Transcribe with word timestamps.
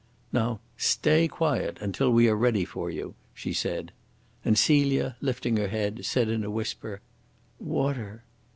"Now 0.33 0.61
stay 0.77 1.27
quiet 1.27 1.77
until 1.79 2.09
we 2.11 2.27
are 2.27 2.35
ready 2.35 2.65
for 2.65 2.89
you," 2.89 3.13
she 3.35 3.53
said. 3.53 3.91
And 4.43 4.57
Celia, 4.57 5.15
lifting 5.21 5.57
her 5.57 5.67
head, 5.67 6.05
said 6.05 6.27
in 6.27 6.43
a 6.43 6.49
whisper: 6.49 7.01
"Water!" 7.59 8.23